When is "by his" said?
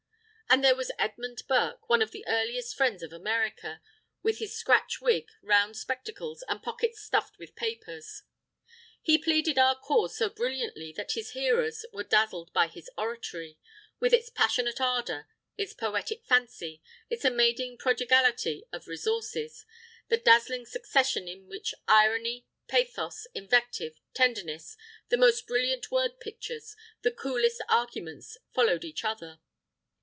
12.51-12.89